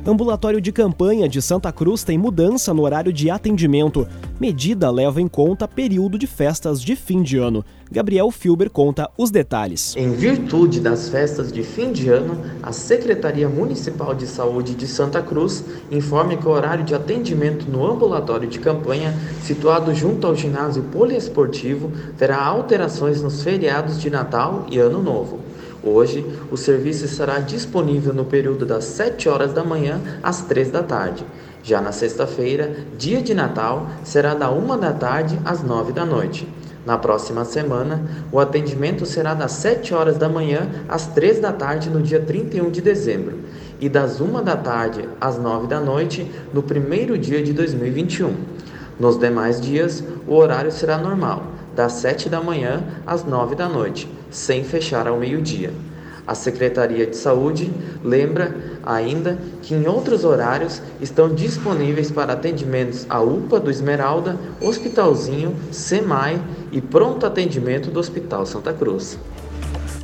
Ambulatório 0.06 0.60
de 0.60 0.70
campanha 0.70 1.28
de 1.28 1.42
Santa 1.42 1.72
Cruz 1.72 2.04
tem 2.04 2.16
mudança 2.16 2.72
no 2.72 2.82
horário 2.82 3.12
de 3.12 3.28
atendimento. 3.28 4.06
Medida 4.38 4.88
leva 4.88 5.20
em 5.20 5.26
conta 5.26 5.66
período 5.66 6.16
de 6.16 6.28
festas 6.28 6.80
de 6.80 6.94
fim 6.94 7.24
de 7.24 7.38
ano. 7.38 7.64
Gabriel 7.92 8.30
Filber 8.30 8.70
conta 8.70 9.10
os 9.18 9.32
detalhes. 9.32 9.96
Em 9.96 10.12
virtude 10.12 10.78
das 10.78 11.08
festas 11.08 11.50
de 11.50 11.64
fim 11.64 11.90
de 11.90 12.08
ano, 12.08 12.40
a 12.62 12.70
Secretaria 12.70 13.48
Municipal 13.48 14.14
de 14.14 14.28
Saúde 14.28 14.76
de 14.76 14.86
Santa 14.86 15.20
Cruz 15.20 15.64
informa 15.90 16.36
que 16.36 16.46
o 16.46 16.52
horário 16.52 16.84
de 16.84 16.94
atendimento 16.94 17.68
no 17.68 17.84
ambulatório 17.84 18.48
de 18.48 18.60
campanha, 18.60 19.12
situado 19.42 19.92
junto 19.92 20.24
ao 20.24 20.36
ginásio 20.36 20.84
poliesportivo, 20.84 21.90
terá 22.16 22.40
alterações 22.40 23.20
nos 23.20 23.42
feriados 23.42 24.00
de 24.00 24.08
Natal 24.08 24.66
e 24.70 24.78
Ano 24.78 25.02
Novo. 25.02 25.40
Hoje, 25.82 26.24
o 26.48 26.56
serviço 26.56 27.06
estará 27.06 27.40
disponível 27.40 28.14
no 28.14 28.24
período 28.24 28.64
das 28.64 28.84
7 28.84 29.28
horas 29.28 29.52
da 29.52 29.64
manhã 29.64 30.00
às 30.22 30.42
3 30.42 30.70
da 30.70 30.84
tarde. 30.84 31.26
Já 31.62 31.80
na 31.80 31.90
sexta-feira, 31.90 32.72
dia 32.96 33.20
de 33.20 33.34
Natal, 33.34 33.88
será 34.04 34.32
da 34.34 34.48
1 34.48 34.78
da 34.78 34.92
tarde 34.92 35.36
às 35.44 35.62
9 35.62 35.92
da 35.92 36.06
noite. 36.06 36.46
Na 36.90 36.98
próxima 36.98 37.44
semana, 37.44 38.02
o 38.32 38.40
atendimento 38.40 39.06
será 39.06 39.32
das 39.32 39.52
7 39.52 39.94
horas 39.94 40.18
da 40.18 40.28
manhã 40.28 40.68
às 40.88 41.06
3 41.06 41.38
da 41.38 41.52
tarde 41.52 41.88
no 41.88 42.02
dia 42.02 42.18
31 42.18 42.68
de 42.68 42.80
dezembro 42.80 43.38
e 43.80 43.88
das 43.88 44.20
1 44.20 44.42
da 44.42 44.56
tarde 44.56 45.08
às 45.20 45.38
9 45.38 45.68
da 45.68 45.78
noite 45.78 46.28
no 46.52 46.64
primeiro 46.64 47.16
dia 47.16 47.40
de 47.44 47.52
2021. 47.52 48.34
Nos 48.98 49.16
demais 49.16 49.60
dias, 49.60 50.02
o 50.26 50.34
horário 50.34 50.72
será 50.72 50.98
normal, 50.98 51.44
das 51.76 51.92
7 51.92 52.28
da 52.28 52.40
manhã 52.40 52.82
às 53.06 53.24
9 53.24 53.54
da 53.54 53.68
noite 53.68 54.12
sem 54.28 54.64
fechar 54.64 55.06
ao 55.06 55.16
meio-dia. 55.16 55.72
A 56.26 56.34
Secretaria 56.34 57.06
de 57.06 57.16
Saúde 57.16 57.70
lembra 58.04 58.54
ainda 58.82 59.38
que 59.62 59.74
em 59.74 59.86
outros 59.86 60.24
horários 60.24 60.80
estão 61.00 61.34
disponíveis 61.34 62.10
para 62.10 62.34
atendimentos 62.34 63.06
a 63.08 63.20
UPA 63.20 63.60
do 63.60 63.70
Esmeralda, 63.70 64.38
Hospitalzinho, 64.60 65.54
SEMAI 65.70 66.40
e 66.72 66.80
pronto 66.80 67.26
atendimento 67.26 67.90
do 67.90 67.98
Hospital 68.00 68.46
Santa 68.46 68.72
Cruz. 68.72 69.18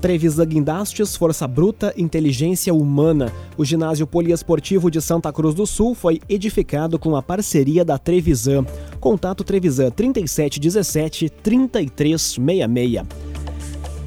Trevisan 0.06 0.46
Guindastes, 0.46 1.16
Força 1.16 1.48
Bruta, 1.48 1.92
Inteligência 1.96 2.72
Humana. 2.72 3.32
O 3.56 3.64
ginásio 3.64 4.06
poliesportivo 4.06 4.90
de 4.90 5.00
Santa 5.00 5.32
Cruz 5.32 5.54
do 5.54 5.66
Sul 5.66 5.94
foi 5.94 6.20
edificado 6.28 6.98
com 6.98 7.16
a 7.16 7.22
parceria 7.22 7.84
da 7.84 7.98
Trevisan. 7.98 8.64
Contato 9.00 9.42
Trevisan 9.42 9.90
3717 9.90 11.30
3366. 11.30 13.25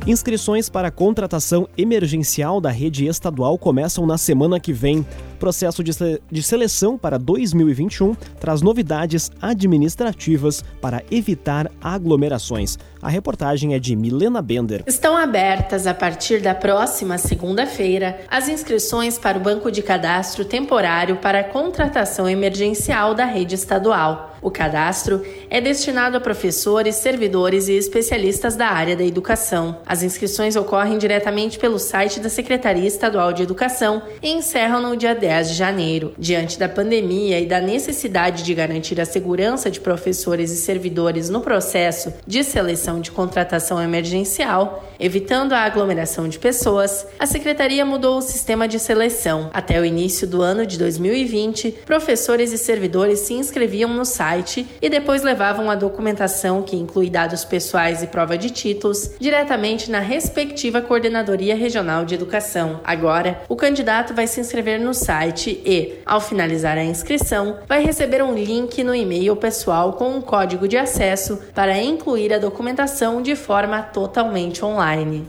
Inscrições 0.08 0.70
para 0.70 0.90
contratação 0.90 1.68
emergencial 1.78 2.62
da 2.62 2.72
rede 2.72 3.06
estadual 3.06 3.58
começam 3.58 4.06
na 4.06 4.18
semana 4.18 4.60
que 4.60 4.74
vem. 4.74 5.06
Processo 5.40 5.82
de, 5.82 5.92
de 6.30 6.44
seleção 6.44 6.98
para 6.98 7.18
2021 7.18 8.14
traz 8.42 8.62
novidades 8.62 9.32
administrativas 9.42 10.62
para 10.82 11.02
evitar 11.10 11.72
aglomerações. 11.82 12.78
A 13.02 13.08
reportagem 13.08 13.74
é 13.74 13.80
de 13.80 13.96
Milena 13.96 14.42
Bender. 14.42 14.84
Estão 14.86 15.16
abertas 15.16 15.88
a 15.88 15.94
partir 15.94 16.42
da 16.42 16.54
próxima 16.54 17.18
segunda-feira 17.18 18.20
as 18.30 18.50
inscrições 18.50 19.18
para 19.18 19.38
o 19.38 19.42
Banco 19.42 19.72
de 19.72 19.82
Cadastro 19.82 20.44
Temporário 20.44 21.16
para 21.16 21.40
a 21.40 21.44
contratação 21.44 22.28
emergencial 22.28 23.16
da 23.16 23.24
rede 23.24 23.56
estadual. 23.56 24.36
O 24.42 24.52
cadastro 24.52 25.22
é 25.50 25.60
destinado 25.60 26.16
a 26.18 26.20
professores, 26.20 26.96
servidores 26.96 27.68
e 27.68 27.74
especialistas 27.74 28.56
da 28.56 28.68
área 28.68 28.96
da 28.96 29.04
educação. 29.04 29.78
As 29.86 30.02
inscrições 30.02 30.56
ocorrem 30.56 30.98
diretamente 30.98 31.60
pelo 31.60 31.78
site 31.78 32.20
da 32.22 32.30
Secretaria 32.30 32.88
Estadual 32.88 33.34
de 33.34 33.44
Educação 33.44 34.02
e 34.22 34.30
encerram 34.30 34.82
no 34.82 34.96
dia 34.96 35.14
10 35.14 35.29
de 35.30 35.54
janeiro. 35.54 36.14
Diante 36.18 36.58
da 36.58 36.68
pandemia 36.68 37.40
e 37.40 37.46
da 37.46 37.62
necessidade 37.62 38.44
de 38.44 38.54
garantir 38.54 39.00
a 39.00 39.06
segurança 39.06 39.70
de 39.70 39.80
professores 39.80 40.52
e 40.52 40.58
servidores 40.58 41.30
no 41.30 41.42
processo 41.42 42.14
de 42.26 42.44
seleção 42.44 43.00
de 43.00 43.12
contratação 43.12 43.82
emergencial, 43.82 44.84
evitando 45.00 45.54
a 45.54 45.60
aglomeração 45.60 46.28
de 46.28 46.40
pessoas, 46.40 47.06
a 47.20 47.26
Secretaria 47.26 47.86
mudou 47.86 48.18
o 48.18 48.22
sistema 48.22 48.68
de 48.68 48.80
seleção. 48.80 49.50
Até 49.54 49.80
o 49.80 49.86
início 49.86 50.26
do 50.26 50.42
ano 50.42 50.66
de 50.66 50.78
2020, 50.78 51.84
professores 51.86 52.52
e 52.52 52.58
servidores 52.58 53.20
se 53.20 53.34
inscreviam 53.34 53.94
no 53.94 54.06
site 54.06 54.66
e 54.82 54.90
depois 54.90 55.22
levavam 55.22 55.70
a 55.70 55.76
documentação, 55.76 56.64
que 56.64 56.76
inclui 56.76 57.10
dados 57.10 57.46
pessoais 57.46 58.02
e 58.02 58.08
prova 58.08 58.38
de 58.38 58.50
títulos, 58.50 59.12
diretamente 59.20 59.92
na 59.92 60.00
respectiva 60.00 60.82
Coordenadoria 60.82 61.56
Regional 61.56 62.04
de 62.04 62.16
Educação. 62.16 62.82
Agora, 62.84 63.42
o 63.48 63.56
candidato 63.56 64.14
vai 64.14 64.26
se 64.26 64.42
inscrever 64.42 64.80
no 64.80 64.94
site 64.94 65.19
e, 65.66 66.00
ao 66.06 66.22
finalizar 66.22 66.78
a 66.78 66.84
inscrição, 66.84 67.58
vai 67.68 67.84
receber 67.84 68.24
um 68.24 68.34
link 68.34 68.84
no 68.84 68.96
e-mail 68.96 69.36
pessoal 69.36 69.94
com 69.94 70.16
um 70.16 70.22
código 70.22 70.68
de 70.68 70.78
acesso 70.78 71.40
para 71.54 71.82
incluir 71.82 72.34
a 72.34 72.40
documentação 72.40 73.22
de 73.22 73.36
forma 73.36 73.82
totalmente 73.82 74.64
online. 74.64 75.26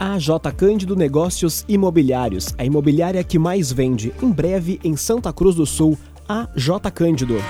A 0.00 0.18
J 0.18 0.52
Cândido 0.52 0.94
Negócios 0.94 1.64
Imobiliários, 1.68 2.54
a 2.56 2.64
imobiliária 2.64 3.22
que 3.24 3.38
mais 3.38 3.72
vende, 3.72 4.12
em 4.22 4.30
breve 4.30 4.78
em 4.84 4.96
Santa 4.96 5.32
Cruz 5.32 5.56
do 5.56 5.66
Sul, 5.66 5.98
a 6.28 6.48
J 6.54 6.90
Cândido. 6.90 7.42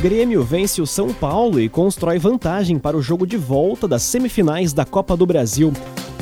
Grêmio 0.00 0.44
vence 0.44 0.80
o 0.80 0.86
São 0.86 1.12
Paulo 1.12 1.58
e 1.60 1.68
constrói 1.68 2.18
vantagem 2.18 2.78
para 2.78 2.96
o 2.96 3.02
jogo 3.02 3.26
de 3.26 3.36
volta 3.36 3.88
das 3.88 4.02
semifinais 4.02 4.72
da 4.72 4.84
Copa 4.84 5.16
do 5.16 5.26
Brasil 5.26 5.72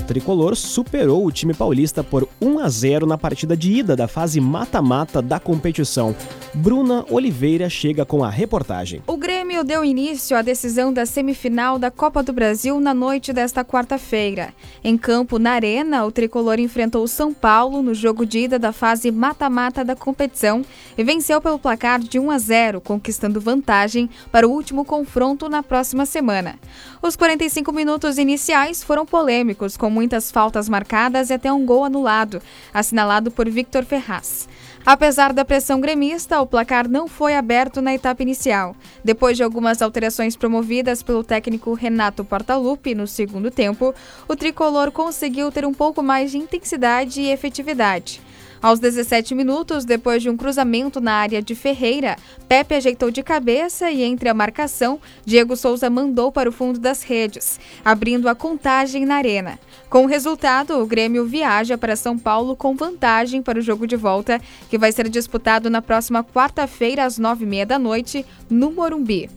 tricolor 0.07 0.57
superou 0.57 1.27
o 1.27 1.33
time 1.33 1.53
paulista 1.53 2.03
por 2.03 2.27
1 2.41 2.61
a 2.61 2.69
0 2.69 3.07
na 3.07 3.19
partida 3.19 3.55
de 3.55 3.73
ida 3.73 3.95
da 3.95 4.09
fase 4.09 4.41
mata-mata 4.41 5.21
da 5.21 5.39
competição. 5.39 6.17
Bruna 6.55 7.05
Oliveira 7.11 7.69
chega 7.69 8.07
com 8.07 8.25
a 8.25 8.31
reportagem. 8.31 9.03
O 9.07 9.17
Grêmio 9.19 9.36
deu 9.65 9.85
início 9.85 10.37
à 10.37 10.43
decisão 10.43 10.93
da 10.93 11.07
semifinal 11.07 11.79
da 11.79 11.91
Copa 11.91 12.23
do 12.23 12.33
Brasil 12.33 12.81
na 12.81 12.93
noite 12.93 13.33
desta 13.33 13.65
quarta-feira. 13.65 14.53
Em 14.83 14.97
campo, 14.99 15.39
na 15.39 15.53
Arena, 15.53 16.05
o 16.05 16.13
tricolor 16.13 16.59
enfrentou 16.59 17.03
o 17.03 17.09
São 17.09 17.33
Paulo 17.33 17.83
no 17.83 17.95
jogo 17.95 18.27
de 18.27 18.41
ida 18.41 18.59
da 18.59 18.73
fase 18.73 19.11
mata-mata 19.11 19.85
da 19.85 19.97
competição 19.97 20.65
e 20.97 21.05
venceu 21.05 21.41
pelo 21.41 21.59
placar 21.59 22.01
de 22.01 22.19
1 22.19 22.31
a 22.31 22.39
0, 22.39 22.81
conquistando 22.81 23.41
vantagem 23.41 24.11
para 24.31 24.49
o 24.49 24.51
último 24.51 24.85
confronto 24.85 25.49
na 25.49 25.63
próxima 25.63 26.07
semana. 26.07 26.59
Os 27.01 27.17
45 27.17 27.73
minutos 27.73 28.19
iniciais 28.19 28.83
foram 28.83 29.07
polêmicos, 29.07 29.77
com 29.77 29.89
muitas 29.89 30.31
faltas 30.31 30.69
marcadas 30.69 31.31
e 31.31 31.35
até 31.35 31.53
um 31.53 31.65
gol 31.65 31.85
anulado, 31.85 32.43
assinalado 32.73 33.31
por 33.31 33.49
Victor 33.49 33.85
Ferraz. 33.85 34.49
Apesar 34.87 35.33
da 35.33 35.45
pressão 35.45 35.81
gremista, 35.81 36.41
o 36.41 36.47
placar 36.47 36.89
não 36.89 37.09
foi 37.09 37.35
aberto 37.35 37.83
na 37.83 37.93
etapa 37.93 38.23
inicial. 38.23 38.77
Depois 39.03 39.37
de 39.37 39.43
algumas 39.43 39.83
alterações 39.83 40.37
promovidas 40.37 41.03
pelo 41.03 41.25
técnico 41.25 41.75
Renato 41.75 42.25
Portaluppi 42.25 42.95
no 42.95 43.05
segundo 43.05 43.51
tempo, 43.51 43.93
o 44.29 44.37
tricolor 44.37 44.93
conseguiu 44.93 45.51
ter 45.51 45.67
um 45.67 45.75
pouco 45.75 46.05
mais 46.05 46.31
de 46.31 46.39
intensidade 46.39 47.21
e 47.21 47.33
efetividade. 47.33 48.23
Aos 48.63 48.79
17 48.81 49.35
minutos, 49.35 49.85
depois 49.85 50.23
de 50.23 50.31
um 50.31 50.37
cruzamento 50.37 51.01
na 51.01 51.13
área 51.13 51.43
de 51.43 51.55
Ferreira, 51.55 52.17
Pepe 52.49 52.75
ajeitou 52.75 53.11
de 53.11 53.23
cabeça 53.23 53.91
e, 53.91 54.03
entre 54.03 54.29
a 54.29 54.35
marcação, 54.35 54.99
Diego 55.25 55.57
Souza 55.57 55.91
mandou 55.91 56.33
para 56.33 56.49
o 56.49 56.53
fundo 56.53 56.79
das 56.79 57.03
redes, 57.03 57.61
abrindo 57.85 58.29
a 58.29 58.35
contagem 58.35 59.05
na 59.05 59.17
arena. 59.17 59.59
Com 59.91 60.05
o 60.05 60.09
resultado, 60.09 60.81
o 60.81 60.87
Grêmio 60.87 61.27
viaja 61.27 61.77
para 61.77 61.97
São 61.97 62.19
Paulo 62.19 62.57
com 62.57 62.75
vantagem 62.75 63.43
para 63.43 63.59
o 63.59 63.63
jogo 63.63 63.87
de 63.87 63.97
volta, 63.97 64.41
que 64.69 64.79
vai 64.79 64.91
ser 64.91 65.09
disputado 65.09 65.71
na 65.71 65.83
próxima 65.83 66.25
quarta-feira, 66.25 67.05
às 67.05 67.19
nove 67.19 67.45
e 67.45 67.47
meia 67.47 67.67
da 67.67 67.79
noite, 67.79 68.25
no 68.49 68.71
Morumbi. 68.71 69.29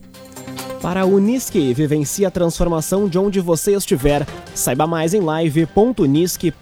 Para 0.82 1.02
a 1.02 1.04
Unisque, 1.04 1.74
vivencie 1.74 2.24
a 2.24 2.30
transformação 2.30 3.06
de 3.06 3.18
onde 3.18 3.38
você 3.38 3.74
estiver. 3.76 4.26
Saiba 4.54 4.86
mais 4.86 5.12
em 5.12 5.20
live.unisque.br. 5.20 6.56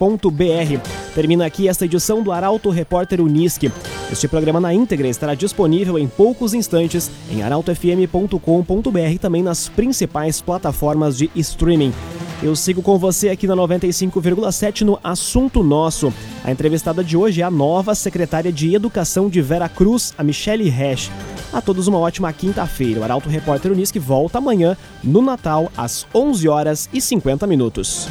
Termina 1.14 1.46
aqui 1.46 1.68
esta 1.68 1.84
edição 1.84 2.20
do 2.20 2.32
Arauto 2.32 2.68
Repórter 2.68 3.20
Unisque. 3.20 3.70
Este 4.10 4.26
programa 4.26 4.60
na 4.60 4.74
íntegra 4.74 5.06
estará 5.06 5.34
disponível 5.34 5.96
em 5.98 6.08
poucos 6.08 6.52
instantes 6.52 7.10
em 7.30 7.42
arautofm.com.br 7.42 8.98
e 9.12 9.18
também 9.18 9.42
nas 9.42 9.68
principais 9.68 10.40
plataformas 10.40 11.16
de 11.16 11.30
streaming. 11.36 11.92
Eu 12.40 12.54
sigo 12.54 12.82
com 12.82 12.96
você 12.96 13.30
aqui 13.30 13.48
na 13.48 13.56
95,7 13.56 14.82
no 14.82 14.98
Assunto 15.02 15.62
Nosso. 15.64 16.12
A 16.44 16.52
entrevistada 16.52 17.02
de 17.02 17.16
hoje 17.16 17.42
é 17.42 17.44
a 17.44 17.50
nova 17.50 17.96
secretária 17.96 18.52
de 18.52 18.72
Educação 18.72 19.28
de 19.28 19.42
Vera 19.42 19.68
Cruz, 19.68 20.14
a 20.16 20.22
Michelle 20.22 20.68
Resch. 20.68 21.10
A 21.52 21.60
todos 21.60 21.88
uma 21.88 21.98
ótima 21.98 22.32
quinta-feira. 22.32 23.00
O 23.00 23.04
Arauto 23.04 23.28
Repórter 23.28 23.72
Unisque 23.72 23.98
volta 23.98 24.38
amanhã, 24.38 24.76
no 25.02 25.20
Natal, 25.20 25.72
às 25.76 26.06
11 26.14 26.48
horas 26.48 26.88
e 26.92 27.00
50 27.00 27.44
minutos. 27.44 28.06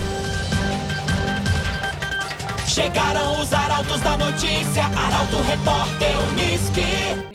Chegaram 2.67 3.41
os 3.41 3.53
arautos 3.53 4.01
da 4.01 4.17
notícia, 4.17 4.83
Arauto 4.83 5.37
Repórter 5.47 6.11
Unisque. 6.31 7.26